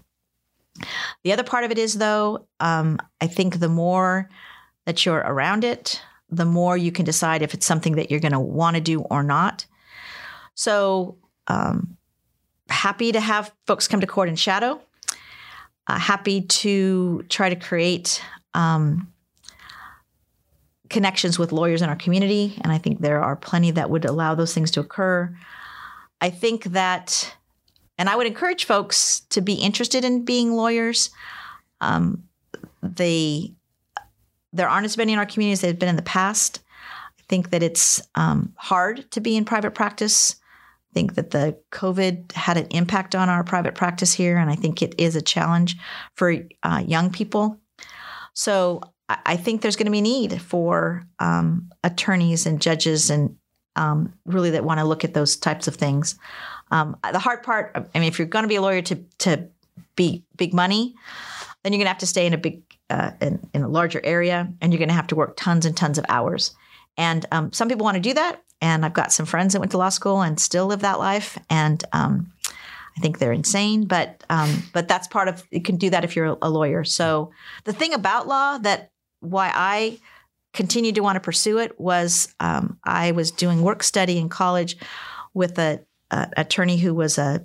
[1.25, 4.29] The other part of it is, though, um, I think the more
[4.87, 8.33] that you're around it, the more you can decide if it's something that you're going
[8.33, 9.67] to want to do or not.
[10.55, 11.97] So, um,
[12.69, 14.81] happy to have folks come to court in shadow.
[15.87, 18.23] Uh, happy to try to create
[18.55, 19.12] um,
[20.93, 22.59] connections with lawyers in our community.
[22.62, 25.35] And I think there are plenty that would allow those things to occur.
[26.21, 27.35] I think that,
[27.99, 31.11] and I would encourage folks to be interested in being lawyers.
[31.81, 32.25] Um,
[32.83, 33.55] they,
[34.53, 36.61] there aren't as many in our community as there have been in the past.
[37.19, 40.37] I think that it's um, hard to be in private practice.
[40.91, 44.57] I think that the COVID had an impact on our private practice here, and I
[44.57, 45.77] think it is a challenge
[46.15, 47.62] for uh, young people.
[48.35, 53.37] So I think there's going to be a need for um, attorneys and judges and
[53.77, 56.18] um, really that want to look at those types of things.
[56.71, 59.49] Um, the hard part, I mean, if you're going to be a lawyer to to
[59.97, 60.95] be big money,
[61.62, 64.01] then you're going to have to stay in a big uh, in, in, a larger
[64.05, 66.55] area, and you're going to have to work tons and tons of hours.
[66.97, 69.73] And um, some people want to do that, and I've got some friends that went
[69.73, 72.32] to law school and still live that life, and um,
[72.97, 73.87] I think they're insane.
[73.87, 76.85] But um, but that's part of you can do that if you're a lawyer.
[76.85, 77.31] So
[77.65, 79.99] the thing about law that why I
[80.53, 84.77] continued to want to pursue it was um, I was doing work study in college
[85.35, 87.45] with a, a attorney who was a,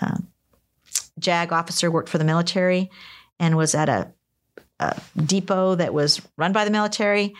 [0.00, 0.18] a,
[1.18, 2.90] JAG officer, worked for the military,
[3.40, 4.12] and was at a,
[4.78, 7.34] a depot that was run by the military.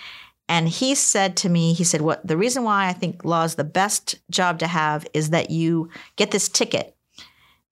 [0.48, 3.54] And he said to me, he said, "What the reason why I think law is
[3.54, 6.96] the best job to have is that you get this ticket,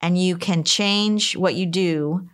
[0.01, 2.29] and you can change what you do."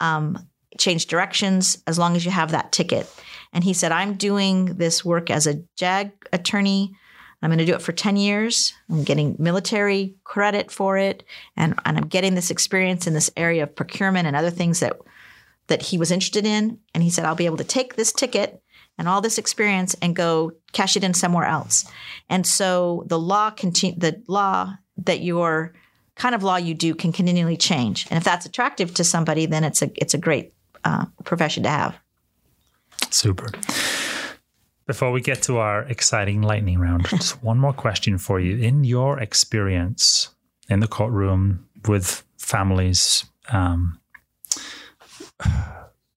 [0.00, 3.12] Um, change directions as long as you have that ticket.
[3.52, 6.94] And he said, I'm doing this work as a JAG attorney.
[7.42, 8.74] I'm going to do it for 10 years.
[8.90, 11.24] I'm getting military credit for it.
[11.56, 14.98] And, and I'm getting this experience in this area of procurement and other things that,
[15.68, 16.78] that he was interested in.
[16.94, 18.60] And he said, I'll be able to take this ticket
[18.98, 21.90] and all this experience and go cash it in somewhere else.
[22.28, 25.74] And so the law continue, the law that your
[26.18, 28.06] kind of law you do can continually change.
[28.10, 30.52] And if that's attractive to somebody, then it's a, it's a great
[30.84, 31.96] uh, profession to have.
[33.10, 33.50] Super.
[34.86, 38.56] Before we get to our exciting lightning round, just one more question for you.
[38.58, 40.28] In your experience
[40.68, 44.00] in the courtroom with families, um,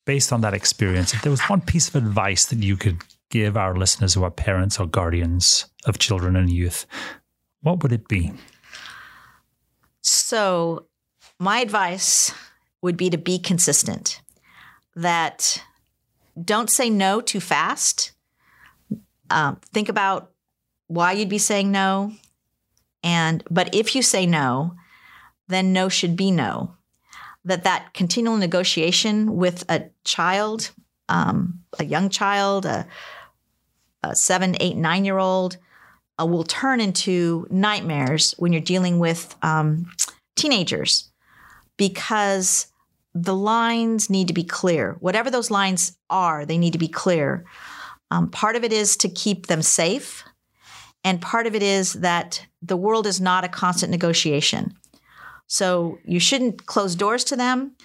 [0.06, 2.98] based on that experience, if there was one piece of advice that you could
[3.30, 6.86] give our listeners who are parents or guardians of children and youth,
[7.62, 8.34] what would it be?
[10.02, 10.88] So,
[11.40, 12.34] my advice
[12.82, 14.22] would be to be consistent.
[14.96, 15.64] That
[16.44, 18.12] don't say no too fast.
[19.30, 20.32] Um, think about
[20.88, 22.14] why you'd be saying no.
[23.04, 24.76] And, but if you say no,
[25.48, 26.76] then no should be no.
[27.46, 30.72] That that continual negotiation with a child,
[31.10, 32.88] um, a young child, a,
[34.04, 35.58] a seven, eight, nine year old,
[36.22, 39.90] uh, will turn into nightmares when you're dealing with um,
[40.36, 41.10] teenagers
[41.78, 42.68] because
[43.14, 44.98] the lines need to be clear.
[45.00, 47.46] Whatever those lines are, they need to be clear.
[48.10, 50.24] Um, part of it is to keep them safe,
[51.04, 54.74] and part of it is that the world is not a constant negotiation.
[55.48, 57.76] So you shouldn't close doors to them.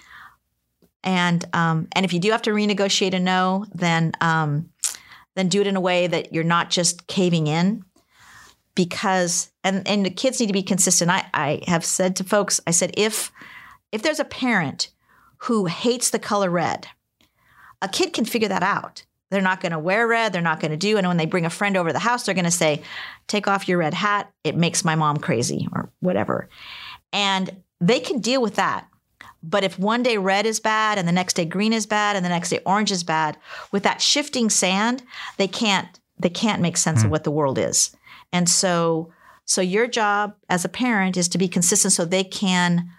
[1.03, 4.69] And um, and if you do have to renegotiate a no, then um,
[5.35, 7.83] then do it in a way that you're not just caving in.
[8.77, 11.09] Because and and the kids need to be consistent.
[11.09, 13.31] I, I have said to folks, I said if
[13.91, 14.89] if there's a parent
[15.39, 16.87] who hates the color red.
[17.81, 19.03] A kid can figure that out.
[19.29, 20.31] They're not going to wear red.
[20.31, 20.97] They're not going to do.
[20.97, 22.81] And when they bring a friend over to the house, they're going to say,
[23.27, 24.31] take off your red hat.
[24.43, 26.49] It makes my mom crazy or whatever.
[27.11, 28.87] And they can deal with that.
[29.43, 32.25] But if one day red is bad and the next day green is bad and
[32.25, 33.37] the next day orange is bad,
[33.71, 35.03] with that shifting sand,
[35.37, 35.87] they can't
[36.19, 37.05] they can't make sense mm.
[37.05, 37.95] of what the world is.
[38.31, 39.11] And so
[39.45, 42.89] so your job as a parent is to be consistent so they can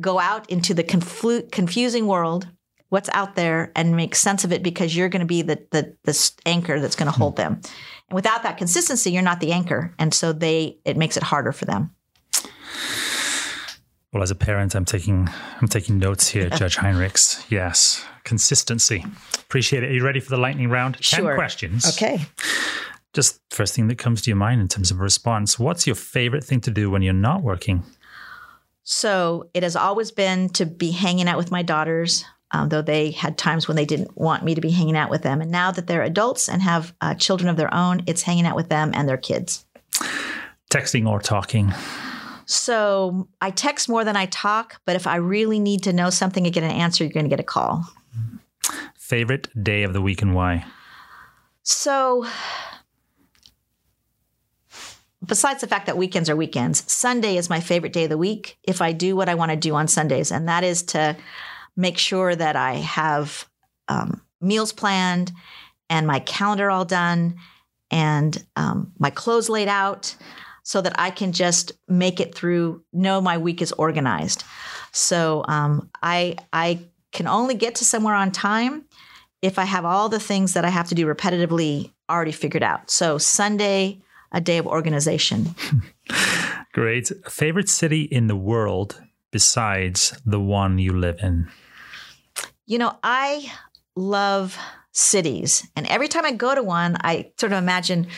[0.00, 2.48] go out into the conflu- confusing world
[2.88, 5.94] what's out there and make sense of it because you're going to be the, the,
[6.04, 7.42] the anchor that's going to hold hmm.
[7.42, 7.60] them.
[8.08, 9.94] And without that consistency, you're not the anchor.
[9.98, 11.94] And so they, it makes it harder for them.
[14.12, 15.28] Well, as a parent, I'm taking
[15.60, 17.44] I'm taking notes here, Judge Hinrichs.
[17.50, 19.04] Yes, consistency.
[19.34, 19.90] Appreciate it.
[19.90, 20.94] Are you ready for the lightning round?
[20.94, 21.34] Ten sure.
[21.34, 21.86] questions.
[21.86, 22.24] Okay.
[23.14, 25.58] Just first thing that comes to your mind in terms of response.
[25.58, 27.82] What's your favorite thing to do when you're not working?
[28.84, 33.10] So it has always been to be hanging out with my daughters um, though they
[33.10, 35.40] had times when they didn't want me to be hanging out with them.
[35.40, 38.56] And now that they're adults and have uh, children of their own, it's hanging out
[38.56, 39.66] with them and their kids.
[40.70, 41.72] Texting or talking?
[42.46, 46.46] So I text more than I talk, but if I really need to know something
[46.46, 47.84] and get an answer, you're going to get a call.
[48.96, 50.64] Favorite day of the week and why?
[51.62, 52.26] So,
[55.28, 58.58] besides the fact that weekends are weekends, Sunday is my favorite day of the week
[58.64, 61.16] if I do what I want to do on Sundays, and that is to
[61.76, 63.48] make sure that I have
[63.86, 65.32] um, meals planned
[65.88, 67.36] and my calendar all done
[67.90, 70.14] and um, my clothes laid out
[70.62, 74.44] so that I can just make it through, know my week is organized.
[74.92, 76.80] So um, I, I
[77.12, 78.84] can only get to somewhere on time
[79.40, 82.90] if I have all the things that I have to do repetitively already figured out.
[82.90, 84.02] So Sunday,
[84.32, 85.54] a day of organization.
[86.72, 87.10] Great.
[87.28, 89.00] Favorite city in the world
[89.30, 91.48] besides the one you live in?
[92.66, 93.50] You know, I
[93.96, 94.58] love
[94.92, 95.66] cities.
[95.76, 98.08] And every time I go to one, I sort of imagine,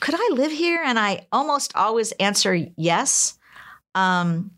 [0.00, 0.82] could I live here?
[0.84, 3.38] And I almost always answer yes.
[3.94, 4.52] Um,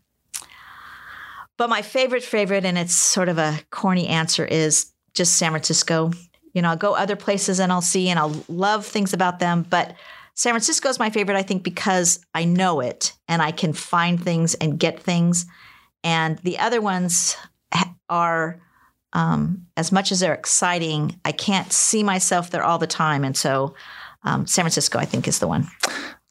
[1.57, 6.11] but my favorite, favorite, and it's sort of a corny answer, is just San Francisco.
[6.53, 9.65] You know, I'll go other places and I'll see and I'll love things about them.
[9.69, 9.95] But
[10.39, 14.23] San Francisco is my favorite, I think, because I know it and I can find
[14.23, 15.45] things and get things.
[16.01, 17.35] And the other ones
[18.09, 18.61] are
[19.11, 23.25] um, as much as they're exciting, I can't see myself there all the time.
[23.25, 23.75] And so
[24.23, 25.67] um, San Francisco, I think, is the one.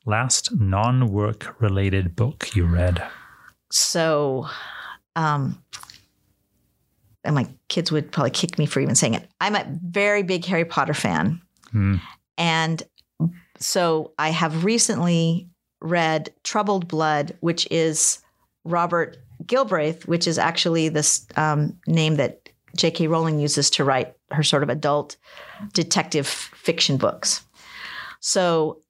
[0.07, 3.07] Last non work related book you read?
[3.71, 4.49] So,
[5.17, 5.63] um,
[7.25, 9.29] and my kids would probably kick me for even saying it.
[9.39, 11.43] I'm a very big Harry Potter fan.
[11.75, 12.01] Mm.
[12.39, 12.83] And
[13.59, 15.49] so I have recently
[15.81, 18.19] read Troubled Blood, which is
[18.65, 23.07] Robert Galbraith, which is actually this um, name that J.K.
[23.07, 25.17] Rowling uses to write her sort of adult
[25.73, 27.45] detective fiction books.
[28.21, 28.83] So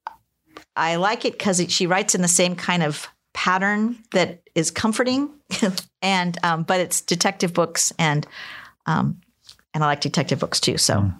[0.77, 5.31] I like it because she writes in the same kind of pattern that is comforting,
[6.03, 8.27] and um, but it's detective books and
[8.87, 9.21] um,
[9.75, 10.79] and I like detective books too.
[10.79, 11.11] So hmm.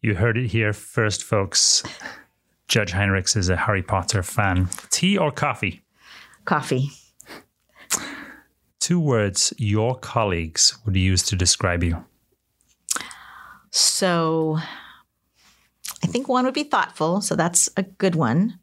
[0.00, 1.82] you heard it here first, folks.
[2.74, 4.68] Judge Hinrichs is a Harry Potter fan.
[4.90, 5.82] Tea or coffee?
[6.44, 6.90] Coffee
[8.84, 12.04] two words your colleagues would use to describe you?
[13.70, 14.58] So
[16.02, 17.22] I think one would be thoughtful.
[17.22, 18.58] So that's a good one.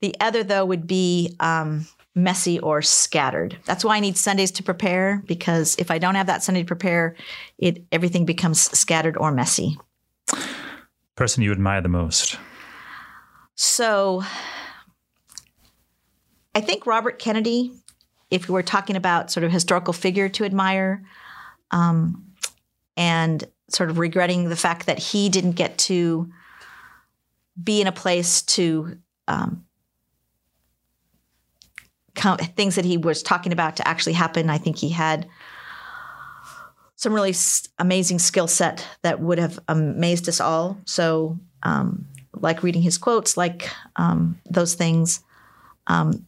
[0.00, 3.56] The other, though, would be um, messy or scattered.
[3.66, 6.66] That's why I need Sundays to prepare because if I don't have that Sunday to
[6.66, 7.14] prepare,
[7.56, 9.78] it everything becomes scattered or messy.
[11.14, 12.36] Person you admire the most?
[13.56, 14.22] So
[16.54, 17.72] I think Robert Kennedy
[18.30, 21.04] if we were talking about sort of historical figure to admire,
[21.70, 22.24] um,
[22.96, 26.30] and sort of regretting the fact that he didn't get to
[27.62, 28.98] be in a place to
[29.28, 29.64] um,
[32.14, 34.50] things that he was talking about to actually happen.
[34.50, 35.28] I think he had
[36.96, 37.34] some really
[37.78, 40.78] amazing skill set that would have amazed us all.
[40.86, 42.06] So, um,
[42.40, 45.20] like reading his quotes, like um, those things.
[45.86, 46.26] Um,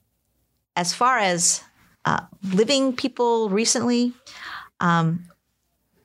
[0.77, 1.63] as far as
[2.09, 2.21] uh,
[2.55, 4.15] living people recently.
[4.81, 5.29] Um,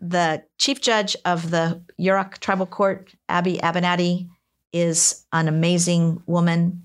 [0.02, 4.28] the chief judge of the Yurok Tribal Court, Abby Abinanti,
[4.74, 6.84] is an amazing woman.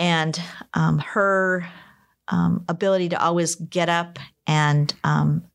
[0.00, 0.40] And
[0.74, 1.68] um, her
[2.26, 4.92] um, ability to always get up and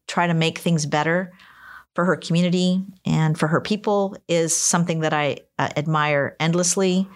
[0.08, 1.34] try to make things better
[1.96, 7.08] for her community and for her people is something that I uh, admire endlessly.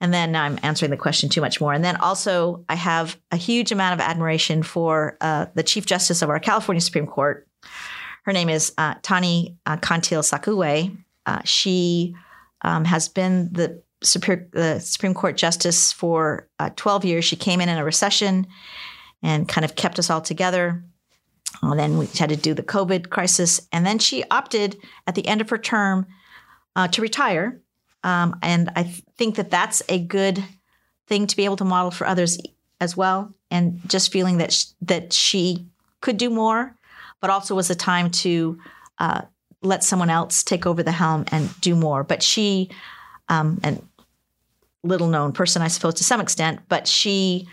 [0.00, 1.72] And then I'm answering the question too much more.
[1.72, 6.22] And then also, I have a huge amount of admiration for uh, the Chief Justice
[6.22, 7.46] of our California Supreme Court.
[8.24, 10.96] Her name is uh, Tani uh, Cantil-Sakauye.
[11.24, 12.16] Uh, she
[12.62, 17.24] um, has been the the Supreme Court justice for uh, 12 years.
[17.24, 18.48] She came in in a recession
[19.22, 20.82] and kind of kept us all together.
[21.60, 23.60] And then we had to do the COVID crisis.
[23.72, 26.06] And then she opted at the end of her term
[26.76, 27.60] uh, to retire.
[28.04, 30.42] Um, and I th- think that that's a good
[31.06, 32.38] thing to be able to model for others
[32.80, 33.32] as well.
[33.50, 35.66] And just feeling that sh- that she
[36.00, 36.76] could do more,
[37.20, 38.58] but also was a time to
[38.98, 39.22] uh,
[39.62, 42.02] let someone else take over the helm and do more.
[42.02, 42.70] But she,
[43.28, 43.86] um, and
[44.82, 47.48] little known person, I suppose, to some extent, but she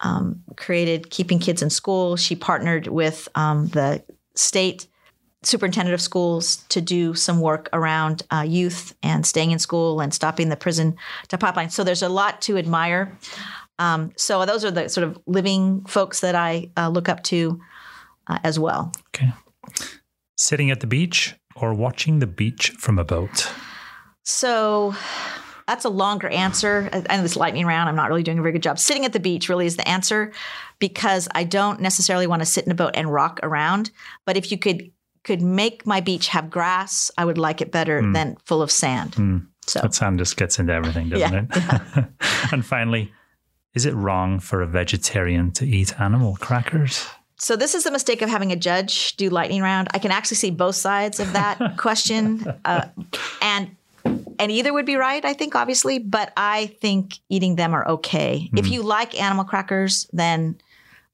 [0.00, 2.16] um, created Keeping Kids in School.
[2.16, 4.02] She partnered with um, the
[4.34, 4.86] state
[5.42, 10.12] superintendent of schools to do some work around uh, youth and staying in school and
[10.12, 10.96] stopping the prison
[11.28, 11.70] to pipeline.
[11.70, 13.16] So there's a lot to admire.
[13.78, 17.58] Um, so those are the sort of living folks that I uh, look up to
[18.26, 18.92] uh, as well.
[19.08, 19.32] Okay.
[20.36, 23.50] Sitting at the beach or watching the beach from a boat?
[24.22, 24.94] So
[25.70, 26.88] that's a longer answer.
[26.92, 28.78] And this lightning round, I'm not really doing a very good job.
[28.78, 30.32] Sitting at the beach really is the answer
[30.80, 33.92] because I don't necessarily want to sit in a boat and rock around.
[34.26, 34.90] But if you could
[35.22, 38.14] could make my beach have grass, I would like it better mm.
[38.14, 39.12] than full of sand.
[39.12, 39.46] Mm.
[39.66, 41.56] So that sand just gets into everything, doesn't yeah, it?
[41.56, 42.04] Yeah.
[42.52, 43.12] and finally,
[43.74, 47.06] is it wrong for a vegetarian to eat animal crackers?
[47.36, 49.88] So this is the mistake of having a judge do lightning round.
[49.94, 52.88] I can actually see both sides of that question, uh,
[53.40, 55.24] and and either would be right.
[55.24, 58.48] I think obviously, but I think eating them are okay.
[58.52, 58.58] Mm.
[58.58, 60.60] If you like animal crackers, then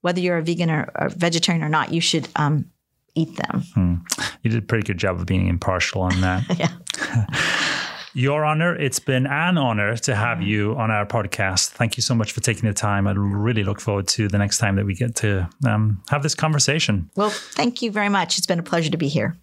[0.01, 2.71] whether you're a vegan or, or vegetarian or not, you should um,
[3.17, 3.63] eat them.
[3.77, 4.35] Mm.
[4.43, 6.59] You did a pretty good job of being impartial on that.
[6.59, 7.73] yeah.
[8.15, 11.69] Your honor, it's been an honor to have you on our podcast.
[11.71, 13.07] Thank you so much for taking the time.
[13.07, 16.35] I really look forward to the next time that we get to um, have this
[16.35, 17.11] conversation.
[17.15, 18.39] Well, thank you very much.
[18.39, 19.37] It's been a pleasure to be here.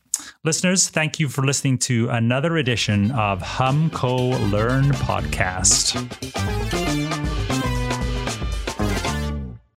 [0.43, 5.93] Listeners, thank you for listening to another edition of HumCOE Learn podcast.